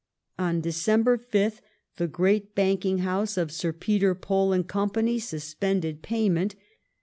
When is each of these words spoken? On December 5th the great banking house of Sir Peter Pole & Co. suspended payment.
On 0.39 0.61
December 0.61 1.15
5th 1.15 1.61
the 1.97 2.07
great 2.07 2.55
banking 2.55 2.97
house 3.05 3.37
of 3.37 3.51
Sir 3.51 3.71
Peter 3.71 4.15
Pole 4.15 4.63
& 4.63 4.63
Co. 4.63 5.17
suspended 5.19 6.01
payment. 6.01 6.55